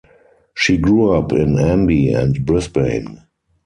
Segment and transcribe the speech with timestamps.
[0.55, 3.21] She grew up in Amby and Brisbane.